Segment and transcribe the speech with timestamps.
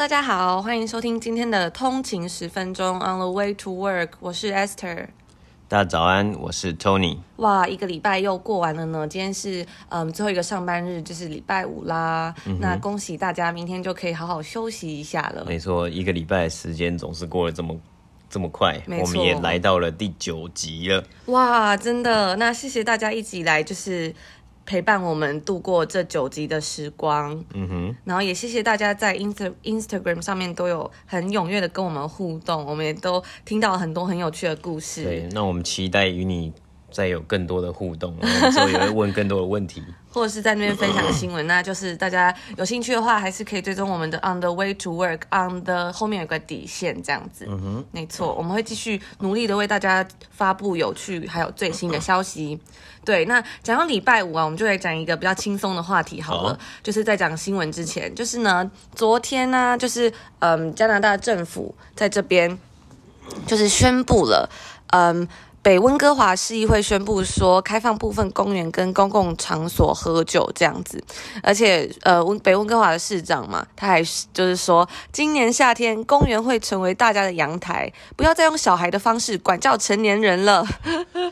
[0.00, 5.08] 大家好，欢迎收听今天的通勤十分钟 On the way to work，我是 Esther。
[5.68, 7.18] 大家早安，我是 Tony。
[7.36, 12.34] 哇，一个礼拜又过完了呢，今天是嗯最后一个上班日，就是礼拜五啦。
[12.46, 15.44] 嗯、那恭喜大家，明天就可以好好休息一下了。
[15.46, 17.76] 没错，一个礼拜的时间总是过得这么
[18.30, 21.04] 这么快，我们也来到了第九集了。
[21.26, 24.14] 哇，真的，那谢谢大家一直以来就是。
[24.70, 35.02] 陪伴我们度过这九集的时光，嗯哼，然后也谢谢大家在 Insta Instagram 上面都有很踊跃的跟我们互动，我们也都听到很多很有趣的故事。
[35.02, 36.52] 对，那我们期待与你
[36.90, 39.82] 再有更多的互动，然后之后也会问更多的问题。
[40.12, 47.46] 或者是在那边分享新闻，那就是大家有兴趣的话，还是可以追踪我们的 On the way to work on the 后面有个底线这样子。
[47.48, 52.58] 嗯哼，没错，我们会继续努力的为大家发布有趣还有最新的消息。
[53.04, 62.58] 对，那讲到礼拜五啊，我们就来讲一个比较轻松的话题好了，好，就是在讲新闻之前，就是呢，昨天呢、啊，就是嗯，加拿大政府在这边
[63.46, 64.50] 就是宣布了，
[64.88, 65.28] 嗯。
[65.70, 71.00] 北温哥华市议会宣布说，开放部分公园跟公共场所喝酒这样子，
[71.44, 80.66] 而且呃，温北温哥华的市长嘛，他还是就是说，今年夏天公园会成为大家的阳台，不要再用小孩的方式管教成年人了。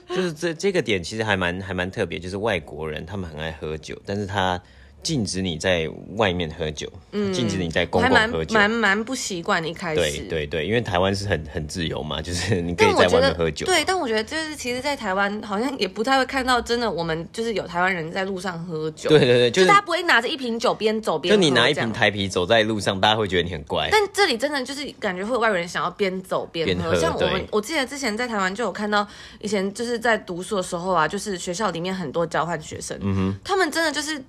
[0.09, 4.63] 就是这这个点其实还蛮还蛮特别，就是外国人他们很爱喝酒，但是他。
[5.09, 9.97] 禁止你在外面喝酒，嗯，禁止你在公共喝酒，蛮蛮不习惯一开始。
[9.97, 13.65] 对对对，因为台湾是很很自由嘛，就是你可以在外面喝酒。
[13.65, 19.09] 对，但我觉得就是其实，在台湾好像也不太会看到真的，我们就是有台湾人在路上喝酒。
[19.09, 21.41] 对对对，就是、就他不会拿着一瓶酒边走边喝。
[21.41, 23.89] 就你拿一瓶台啤走在路上，大家会觉得你很怪。
[23.91, 29.09] 但这里真的就是感觉会有外国人想要边走边喝，喝，像我们，我记得之前在台湾就有看到，
[29.41, 34.23] 以前就是在读书的时候啊，就是学校里面很多交换学生，嗯哼，他们真的就是。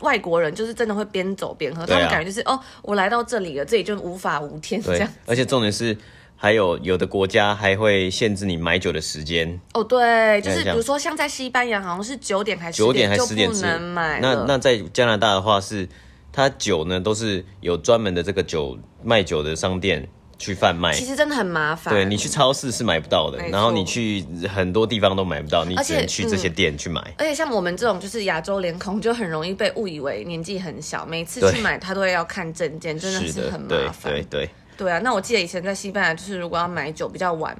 [0.00, 5.08] 外国人就是真的会边走边喝，啊，他们感觉就是哦，我来到这里了，这里就无法无天这样。
[5.26, 5.96] 而且重点是，
[6.36, 9.58] 还有有的国家还会限制你买酒的时间。
[9.72, 14.20] 哦，对，就是比如说像在西班牙，好像是九点还是九点还是十点不能买。
[14.20, 15.88] 那那在加拿大的话是，
[16.32, 20.06] 它酒呢都是有专门的这个酒卖酒的商店。
[20.38, 21.92] 去贩卖，其实真的很麻烦。
[21.94, 24.24] 对，你去超市是买不到的，然后你去
[24.54, 27.00] 很多地方都买不到，你只能去这些店去买。
[27.18, 31.06] 而且像我们这种就是亚洲脸孔，就很容易被误以为年纪很小。
[31.06, 34.12] 每次去买，他都会要看证件，真的是很麻烦。
[34.12, 37.56] 对对对，对啊，那我记得以前在西班牙，就是如果要买酒比较晚，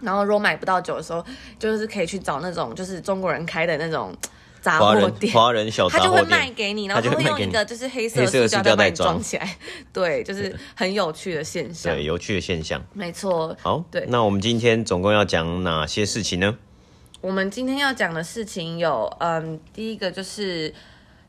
[0.00, 1.24] 然后如果买不到酒的时候，
[1.58, 4.14] 就是可以去找那种就是中国人开的那种。
[4.68, 9.56] 杂货店，华人小杂货店，他就会卖给你，然后就会用一个就是黑色塑胶袋装起来，
[9.92, 11.94] 对，就是很有趣的现象。
[11.94, 13.56] 对，有趣的现象，没错。
[13.62, 16.58] 好，对，那我们今天总共要讲哪些事情呢？
[17.20, 20.74] 我们今天要讲的事情有，嗯，第一个就是。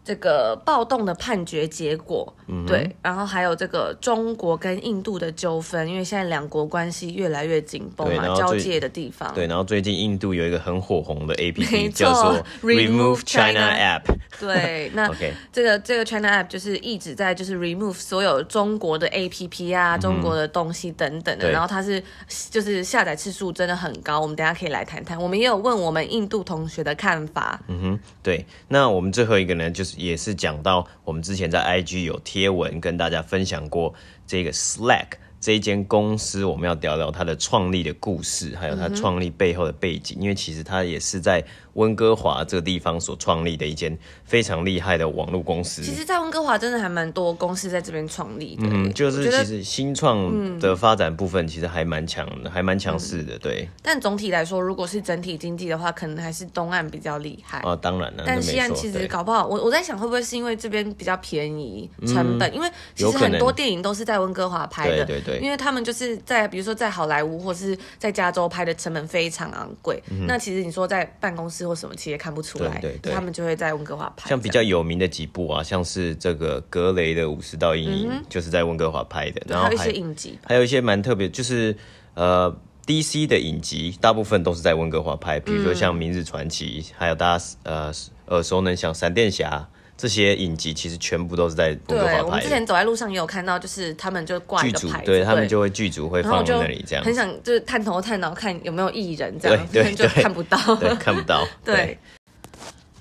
[0.09, 9.31] 这个暴动的判决结果，嗯，对，然后还有这个中国跟印度的纠纷，因为现在两国关系越来越紧绷嘛，交界的地方。
[9.35, 14.01] 对，然后最近印度有一个很火红的 APP，叫做 Remove China App。
[14.41, 22.01] 对，那 OK，这个这个 China App 就是一直在就是 remove 所有中国的 APP 啊，嗯、中国的东西等等的，然后它是
[22.49, 24.19] 就是下载次数真的很高。
[24.19, 25.21] 我们等下可以来谈谈。
[25.21, 27.61] 我们也有问我们印度同学的看法。
[27.67, 29.98] 嗯哼，对，那我们最后一个呢，就是。
[29.99, 33.93] 也是讲到我们之前在 IG 有贴文跟大家分享过
[34.25, 35.07] 这个 Slack
[35.39, 41.45] 这一间公司，我们要聊聊它的创立的故事，还有它创立背后的背景，因为其实它也是在。
[41.79, 45.81] 温哥华这个地方所创立的一间非常厉害的网络公司。
[45.81, 48.63] 其实，在温哥华真的还蛮多公司在这边创立的。
[48.69, 53.39] 嗯，就是其实新创的发展部分其实还蛮强的，嗯、还蛮强势的。
[53.39, 53.67] 对。
[53.81, 57.61] 但总体来说，如果是整体经济的话，可能还是东岸比较厉害。
[57.63, 58.23] 哦，当然了。
[58.27, 62.51] 但西岸其实搞不好，我我在想，会不会是因为这边比较便宜，成本？
[62.51, 65.05] 嗯、因为其实很多电影都是在温哥华拍的。
[65.05, 65.39] 对对对。
[65.39, 70.03] 因为他们就是在比如说在好莱坞或是在加州拍的成本非常昂贵。
[70.11, 72.49] 嗯、那其实你说在办公室或什么，其实也看不出。
[72.49, 74.27] 出来，对对对，他们就会在温哥华拍。
[74.27, 79.39] 像比较有名的几部啊，像是这个格雷的五十道阴影，就是在温哥华拍的。
[79.47, 81.77] 然后还有一些影集，还有一些蛮特别，就是
[82.15, 82.51] 呃
[82.87, 87.93] ，DC 的影集大部分都是在温哥华拍，比如说像《明日传奇》，还有大家呃
[88.29, 89.69] 耳熟能详《闪电侠》
[89.99, 92.25] 这些影集，其实全部都是在温哥华拍的。
[92.25, 97.03] 我们之前走在路上也有看到，就是他们就挂一个牌，对他们就会剧组会放在那里，这样。
[97.03, 101.75] 很想就是探头探脑看有没有艺人这样，对， 对，对，就看不到，对，看不到， 对。
[101.75, 101.97] 对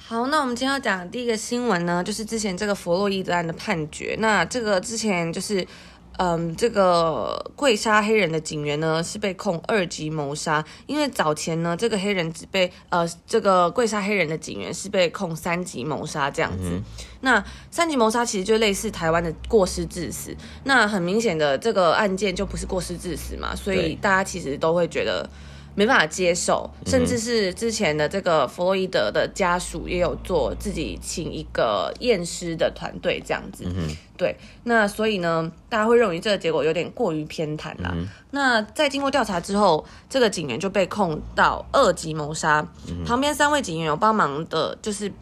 [0.08, 4.16] 好，那我们今天要讲第一个新闻呢，就是之前这个弗洛伊德案的判决。
[4.18, 5.64] 那这个之前就是，
[6.18, 16.64] 嗯，这个跪杀黑人的警员呢是被控二级谋杀，因为早前呢这个黑人只被呃这个跪杀黑人的警员是被控三级谋杀这样子。
[16.70, 16.82] 嗯、
[17.20, 25.28] 那三级谋杀其实就类似台湾的过失致死，那很明显的这个案件就不是过失致死嘛，所以大家其实都会觉得。
[25.78, 33.86] 没办法接受，甚至是之前的这个弗洛伊德的家属也有做自己请一个验尸的团队这样子，嗯、
[34.16, 37.92] 对，那所以呢，大家会认为这个结果有点过于偏袒啦。
[37.94, 45.12] 嗯、那在经过调查之后，这个警员就被控到二级谋杀，嗯、旁边三位警员有帮忙的，就是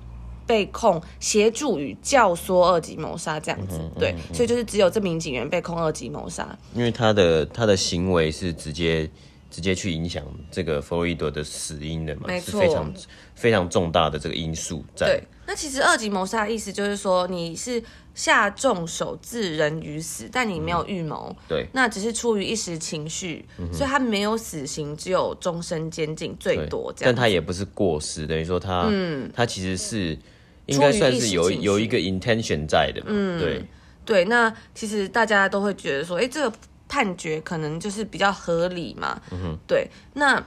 [0.47, 9.11] 被控协助与教唆二级谋杀这样子，嗯、对，所以就是只有这名警员被控二级谋杀，因为他的他的行为是直接。
[9.57, 12.95] 直接去影响这个弗洛伊德的死因的嘛，没非常
[13.35, 15.07] 非常重大的这个因素在。
[15.07, 17.83] 对，那其实二级谋杀的意思就是说你是
[18.13, 27.15] 下重手致人于死，但你没有预谋，嗯，对，那只是出于一时情绪，嗯、所以他没有死刑，只有终身监禁最多这样。
[27.15, 30.19] 但他也不是过失，等于说他，嗯，他其实是
[30.67, 33.65] 应该算是有有一个 intention 在的嘛，嗯，对
[34.05, 34.25] 对。
[34.27, 36.55] 那其实大家都会觉得说，哎，这个。
[36.89, 39.89] 判决可能就是比较合理嘛，嗯、对。
[40.15, 40.43] 那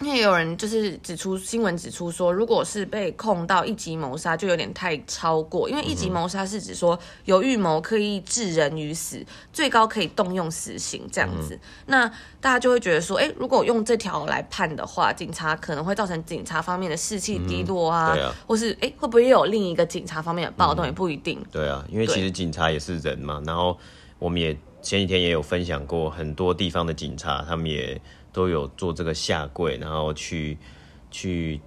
[0.00, 5.70] 因为有人就是指出新闻指出说，如果是被控到一级谋杀，就有点太超过。
[5.70, 9.24] 因为一级谋杀是指说有预谋刻意致人于死，
[9.54, 11.54] 最高可以动用死刑这样子。
[11.54, 12.06] 嗯、那
[12.42, 21.42] 大家就会觉得说，哎，如果用这条来判的话，警察可能会造成警察方面的士气低落啊，嗯、啊或是哎会不会有另一个警察方面的暴动也不一定。
[21.50, 23.78] 对啊，因为其实警察也是人嘛，然后
[24.18, 24.54] 我们也。
[24.86, 28.00] 前几天也有分享过，很多地方的警察，他们也
[28.32, 30.56] 都有做这个下跪，然后去
[31.10, 31.60] 去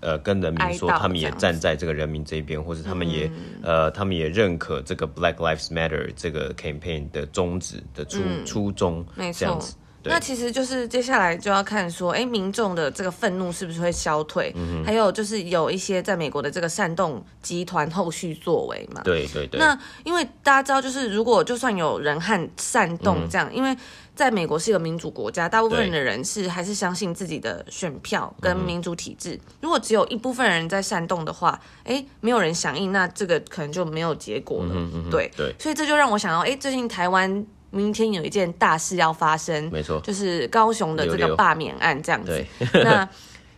[0.00, 9.76] 呃跟人民说，他们也站在这个人民这边，或者他们也、嗯、呃他们也认可这个 Black Lives Matter 这个 campaign 的宗旨的初、嗯、初衷，这样子。
[10.04, 14.52] 对那其实就是接下来就要看说，哎，民众的这个愤怒是不是会消退？
[14.54, 19.00] 嗯、还有就是有一些在美国的这个煽动集团后续作为嘛？
[19.02, 19.58] 对对对。
[19.58, 23.74] 那因为大家知道，就是如果就算有人和煽动这样，嗯、因为
[24.14, 29.30] 在美国是一个民主国家，大部分的人是还是相信自己的选票跟民主体制。
[29.30, 34.74] 嗯、如果只有一部分人在煽动的话，哎，没有人响应，那这个可能就没有结果了。
[35.10, 35.54] 对对。
[35.58, 37.46] 所以这就让我想到，哎，最近台湾。
[37.74, 42.44] 明天有一件大事要发生，没错，就是高雄的这个罢免案这样子。
[42.72, 43.08] 对， 那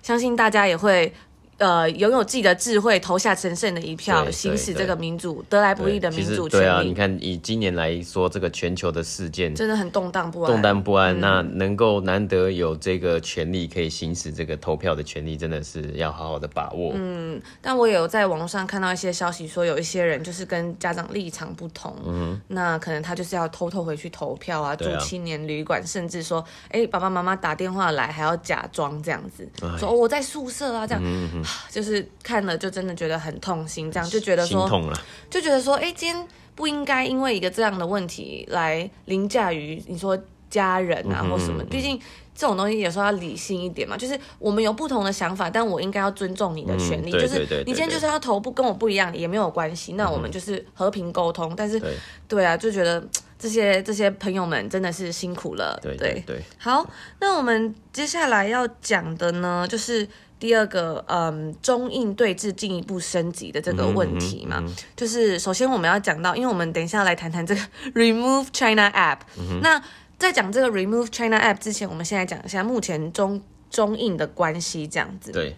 [0.03, 1.13] 相信大家也会。
[1.59, 6.65] 呃，拥有自己的智慧，投下神圣的一票，行使这个民主得来不易的民主权利。
[6.65, 11.17] 对啊，你看以今年来说，这个全球的事件真的很动荡不安，动荡不安。
[11.17, 16.93] 嗯、那能够难得有这个权利可以行使这个投票的权利，真的是要好好的把握。
[16.95, 31.03] 嗯，但我有在网络上看到一些消息，说有一些人就是跟家长立场不同，嗯，那可能他就是要偷偷回去投票啊，住青年旅馆，甚至说，哎、欸，爸爸妈妈打电话来还要假装这样子，唉说、哦、我在宿舍啊，这样。
[31.03, 35.01] 嗯哼就是看了就真的觉得很痛心，这样就觉得说，痛了，
[35.31, 41.63] 就觉得说，哎、欸，今天不应该因为一个这样的问题来凌驾于你说家人啊或什么。
[41.65, 42.01] 毕竟
[42.35, 47.11] 这种东西有时候要理性一点嘛，就是我们有不同的想法，但我应该要尊重你的权利。
[47.11, 51.55] 就是你今天就是要头不跟我不一样也没有关系，那我们就是和平沟通。
[51.57, 51.81] 但是，
[52.29, 53.03] 对啊，就觉得
[53.39, 55.79] 这些这些朋友们真的是辛苦了。
[55.83, 56.43] 对对对。
[56.59, 56.89] 好，
[57.21, 60.09] 那我们接下来要讲的呢，就是。
[60.39, 67.61] 第二个，嗯，中印对峙进一步升级的这个问题嘛，嗯嗯嗯、就是首先我们要讲到，因为我们等一下来谈谈这个
[67.95, 69.21] Remove China App。
[69.39, 69.83] 嗯、那
[70.19, 75.33] 在讲这个 Remove China App 之前，我们先来讲一下目前中中印的关系，这样子。
[75.33, 75.57] 对。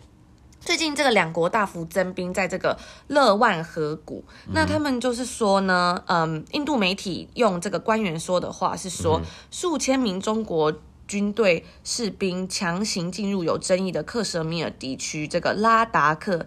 [0.60, 2.76] 最近这个两国大幅增兵在这个
[3.06, 10.72] 勒万河谷，嗯、那他们就是说呢，嗯，印度媒体用这个官员说的话是说，嗯、数千名中国。
[11.08, 16.44] 军队士兵强行进入有争议的克什米尔地区，这个拉达克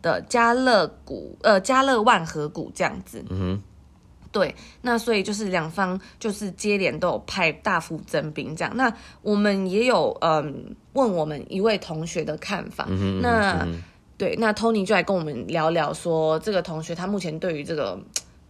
[0.00, 3.22] 的加勒谷，呃，加勒万河谷这样子。
[3.28, 3.62] 嗯哼，
[4.30, 8.74] 对，那所以就是两方就是接连都有派大幅增兵这样。
[8.76, 8.90] 那
[9.20, 12.86] 我们也有嗯问我们一位同学的看法。
[12.88, 13.82] 嗯哼，那嗯
[14.16, 18.00] 对，那 Tony 就来跟我们聊聊说，这个同学他目前对于这个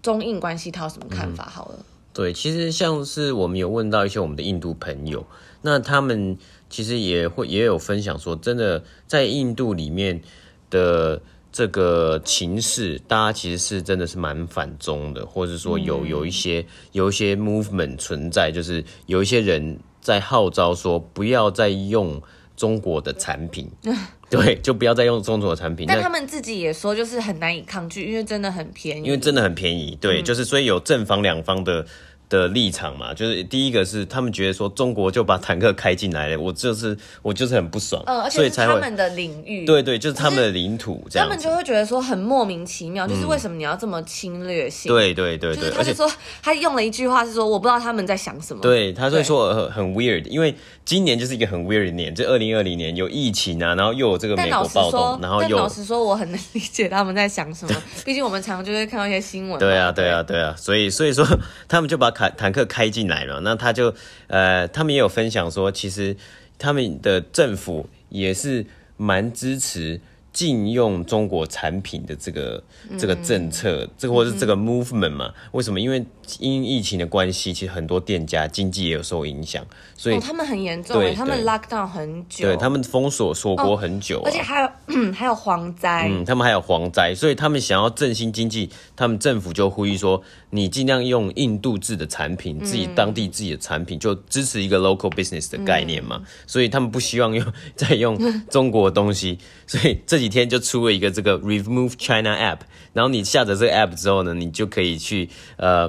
[0.03, 1.49] 中印关系他有什么看法？
[1.49, 1.77] 好了。
[1.79, 5.27] 嗯对，其实像是我们有问到一些我们的印度朋友，
[5.67, 6.37] 那他们
[6.69, 10.21] 其实也会也有分享说，真的在印度里面
[10.69, 11.19] 的
[11.51, 22.21] 这个情势，大家其实是真的是蛮反中的，或者说有有一些有一些 movement 存在，就是有一些人在号召说，不要再用
[22.55, 23.71] 中国的产品。
[24.29, 25.87] 对，就不要再用中国的产品。
[25.87, 29.07] 但他们自己也说，就是很难以抗拒，因为真的很便宜。
[29.07, 31.87] 因为真的很便宜，对，嗯、就是所以有正方两方的
[32.29, 44.91] 的立场嘛，就是第一个是他们觉得说中国就把坦克开进来了，我就是我就是很不爽，嗯，而且是他们的领域，对对，就是他们的领土，这样他们就会觉得说很莫名其妙，就是为什么你要这么侵略性？
[44.93, 46.11] 对对对对，而且说
[46.43, 50.55] 他用了一句话是说我不知道他们在想什么，对，他就说很 weird，因为
[50.85, 61.27] 今年就是一个很 weird 的年，这二零二零年有疫情啊，然后又有这个美国暴动，然后又老实说我很能理解他们在想什么，毕竟我们常常就会看到一些新闻，对啊对啊对啊，所以所以说
[61.69, 63.05] 他们就把坦坦克开进。
[63.05, 63.95] 来了，那他就
[64.29, 66.17] 呃，他们也有分享说，其实
[66.59, 68.65] 他们的政府也是
[68.97, 70.01] 蛮支持。
[70.35, 72.63] 禁用中国产品的这个
[72.99, 75.33] 这个政策，这个或是这个 movement 嘛？
[75.53, 75.79] 为什么？
[75.81, 76.05] 因为
[76.41, 79.65] 因疫情的关系，其实很多店家经济也有受影响，
[79.97, 84.69] 所以他们很严重，对，他们 lock down 很久，对他们封锁锁国很久，而且还有
[85.15, 98.19] 还有蝗灾，嗯，他们还有蝗灾，所以他们想要振兴经济，他们政府就呼吁说，你尽量用印度制的产品，自己当地自己的产品，就支持一个 local business 的概念嘛，所以他们不希望用 再用
[98.51, 99.39] 中国的东西，
[99.69, 100.24] 所以这。
[100.25, 102.61] 几天就出了一个这个 Remove China App，
[102.95, 105.29] 然后你下载这个 App 之后呢，你就可以去
[105.59, 105.87] 呃，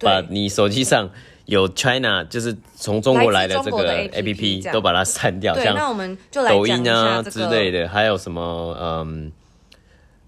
[0.00, 1.08] 把你手机上
[1.44, 9.30] 有 China 就是从中国来的这个 APP 都把它删掉，像那我们就来抖音啊之类的，还有什么嗯，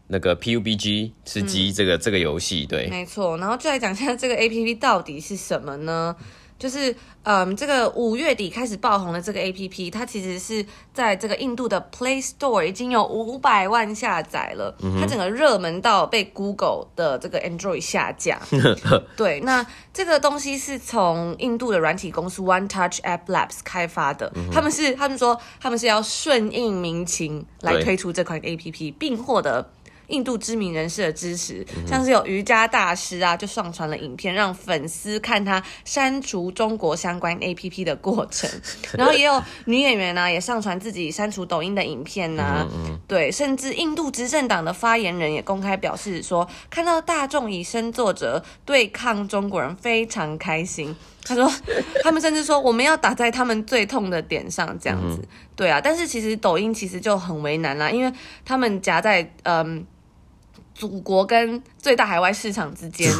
[0.07, 6.15] 那个 PUBG 吃鸡这个、嗯、这个游戏，对，没错，然后就来讲一下这个 APP 到底是什么呢？
[6.59, 18.41] 就是，嗯，这个五月底开始爆红的这个 APP，它其实是在这个印度的 Play Store 已经有五百万下载了，它整个热门到被 Google 的这个 Android 下架。
[19.17, 29.71] 对，那这个东西是从印度的软体公司 One Touch App Labs 开发的，他们是他们说他们是要顺应民情来推出这款 APP，并获得。
[30.09, 38.49] 印度知名人士的支持，像是有瑜伽大师啊，就上传了影片，让粉丝看他删除中国相关 APP 的过程。
[38.97, 42.69] 然后也有女演员啊，也上传自己删除抖音的影片呐、啊。
[43.07, 50.97] 对，甚至印度执政党的发言人也公开表示说，看到大众以身作则对抗中国人，非常开心。
[51.23, 51.53] 他说，
[52.03, 55.23] 他们甚至说我们要打在他们最痛的点上，这样子。
[55.55, 58.11] 对啊，但是其实抖音其实就很为难啦，因为
[58.47, 59.87] 他们夹在嗯。
[60.79, 63.13] 祖国跟最大海外市场之间，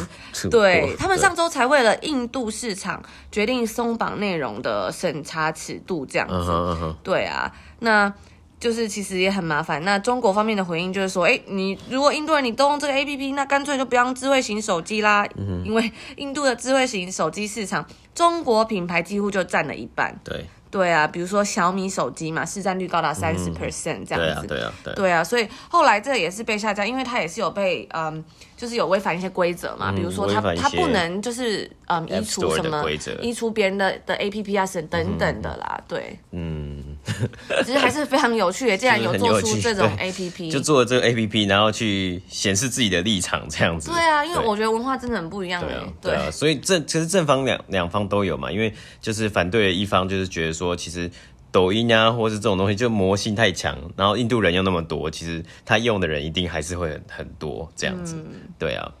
[0.49, 6.33] 对，他们上周才为了印度市场决定松绑内容的审查尺度，这样子。
[6.33, 6.95] Uh huh, uh huh.
[7.03, 8.13] 对啊，那
[8.61, 9.83] 就是其实也很麻烦。
[9.83, 15.63] 那中国方面的回应就是说，哎，你如果印度人你都用这个 APP，那干脆就不用智慧型手机啦，uh.
[15.65, 17.85] 因为印度的智慧型手机市场，
[18.15, 20.17] 中国品牌几乎就占了一半。
[20.23, 20.45] 对。
[20.71, 24.47] 对啊，比如说小米手机嘛，市占率高达三十 percent 这样子。
[24.47, 24.95] 对啊，对啊，对啊。
[24.95, 28.23] 对啊，所以后来这个也是被下架，因为它也是有被嗯。
[28.59, 32.83] 就是有违反一些规则嘛，比如说它它不能就是嗯移除什么
[33.21, 36.58] 移除别人的的 A P P 啊什等等的啦，对，嗯，
[37.65, 43.91] 其实还是非常有趣的，既然有做出这种 A P P，就做了这个 A P P，然后去显示自己的立场这样子。
[43.91, 51.09] 对啊，因为我觉得文化真的很不一样哎，对啊，所以正其实正方两两方都有嘛，因为就是反对的一方就是觉得说其实。
[51.51, 58.91] 抖音啊，或是这种东西，就魔性太强，然后印度人又那么多，其实他用的人一定还是会很很多这样子，嗯、对啊。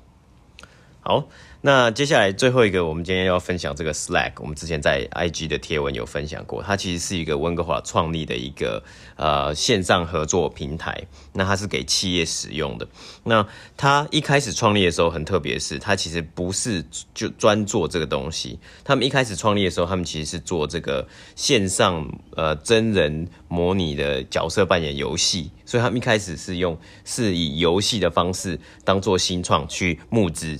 [1.01, 1.27] 好，
[1.61, 8.81] 那接下来最后一个，我们今天要分享这个 Slack，我们之前在 IG 的贴文有分享过，它其实是一个温哥华创立的一个
[9.17, 12.87] 呃线上合作平台，那它是给企业使用的。
[13.25, 16.81] 那它一开始创立的时候很特别，是它其实不是
[17.13, 30.57] 就专做这个东西，他们一开始创立的时候，他们其实是做这个线上呃真人模拟的角色扮演游戏，所以他们一开始是用是以游戏的方式当做新创去募资。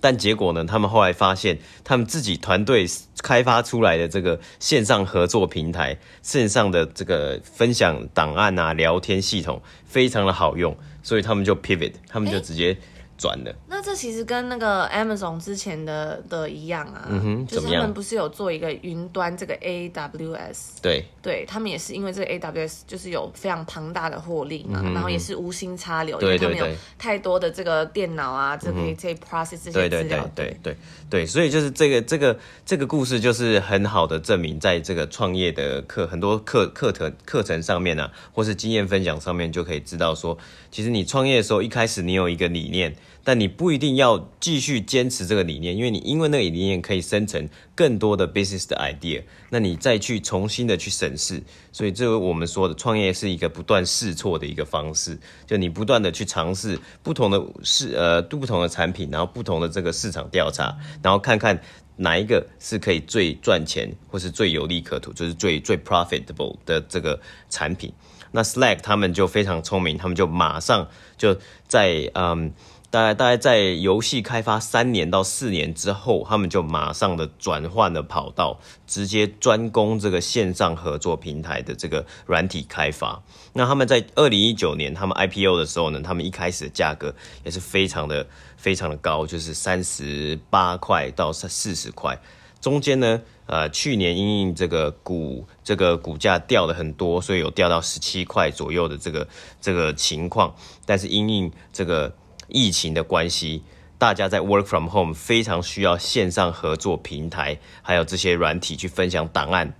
[0.00, 0.64] 但结果呢？
[0.64, 2.86] 他们后来发现，他们自己团队
[3.22, 12.76] 开发出来的这个线上合作平台，线上的这个分享档案啊、聊天系统非常的好用，所以他们就 pivot，他们就直接。
[13.20, 26.66] 转的，那这其实跟那个 Amazon 之前的的一样啊，嗯哼，就是他们不是有做一个云端这个 AWS，对，对他们也是因为这个 AWS 就是有非常庞大的获利嘛，嗯、然后也是无心插柳，因为他们有
[26.98, 30.48] 太多的这个电脑啊，这个这 process 这些资料，对对对对？
[30.54, 30.76] 对对，
[31.10, 40.38] 对，所以就是这个这个这个故事就是很好的证明，在这个创业的课很多课课程课程上面啊，或是经验分享上面就可以知道说，
[40.70, 42.96] 其实你创业的时候一开始你有一个理念。
[43.22, 51.42] 但你不一定要继续坚持这个理念，因为你因为那个理念可以生成更多的 business 的 idea，那你再去重新的去审视。
[51.70, 61.60] 所以这个我们说的创业是一个不断试错的一个方式，就你不断的去尝试不同的市呃不同的产品，然后不同的这个市场调查，然后看看
[61.96, 67.92] 哪一个是可以最赚钱，或是最有利可图，就是最最 profitable 的这个产品。
[68.32, 70.88] 那 Slack 他们就非常聪明，他们就马上
[71.18, 71.36] 就
[71.68, 72.52] 在嗯。
[72.90, 83.22] 大概大概在游戏开发三年到四年之后，他们就马上的转换了跑道，直接专攻这个线上合作平台的这个软体开发。
[83.52, 92.20] 那他们在二零一九年他们 IPO 的时候呢，他们一开始的价格也是非常的非常的高，就是三十八块到四十块。
[92.60, 99.26] 中间呢，呃，去年因应这个股这个股价掉了很多，所以有掉到十七块左右的这个
[99.60, 100.54] 这个情况。
[100.84, 102.14] 但是因应这个
[102.50, 103.62] 疫情的关系，
[103.98, 109.72] 大家在 work from home 非常需要线上合作平台，还有这些软体去分享档案。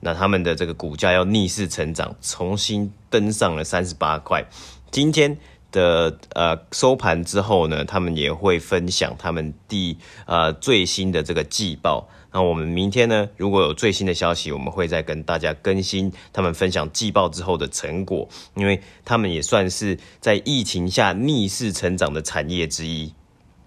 [0.00, 4.44] 那他们的这个股价要逆势成长，重新登上了三十八块。
[4.90, 5.36] 今天
[5.70, 12.08] 的呃收盘之后呢，他们也会分享他们第呃最新的这个季报。
[12.32, 23.12] 那我们明天呢，如果有最新的消息，我们会再跟大家更新他们分享季报之后的成果，因为他们也算是在疫情下逆势成长的产业之一。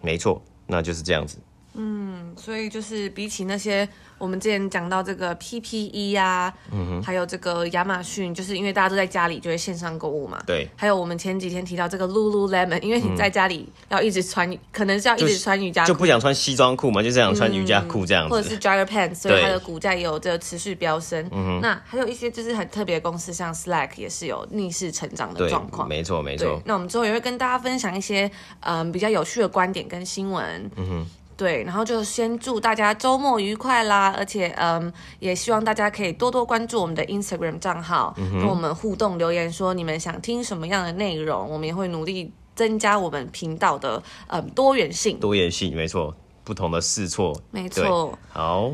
[0.02, 1.38] 没错，那就是这样子。
[1.76, 3.88] 嗯，所以就是比起那些。
[4.20, 10.42] 我们之前讲到这个 PPE 呀、啊，嗯哼，还有这个亚马逊，就是因为大家都在家里，就会线上购物嘛。
[10.48, 10.66] 对。
[10.78, 18.30] 还有我们前几天提到这个 Lululemon，因为你在家里要一直穿，嗯、可能是要一直穿瑜伽裤，就不想穿西装裤嘛，就这样穿瑜伽裤这样子。
[18.30, 21.28] 嗯、或者是 Jogger Pants，所以它的股价也有这个持续飙升。
[21.30, 21.60] 嗯哼。
[21.62, 25.90] 那还有一些就是很特别的公司，像 Slack 也是有逆势成长的状况。
[25.90, 26.62] 没错，没错。
[26.64, 30.72] 那我们之后也会跟大家分享一些嗯比较有趣的观点跟新闻。
[30.78, 31.06] 嗯哼。
[31.36, 34.14] 对，然后就先祝大家周末愉快啦！
[34.18, 45.20] 而且，嗯，也希望大家可以多多关注我们的 Instagram 账号，嗯、跟我们互动留言，说你们想听什么样的内容，我们也会努力增加我们频道的嗯多元性。
[45.20, 48.18] 多元性，没错，不同的试错，没错。
[48.30, 48.72] 好，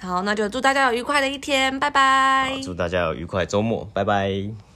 [0.00, 2.58] 好，那就祝大家有愉快的一天，拜拜。
[2.62, 4.69] 祝大家有愉快周末，拜拜。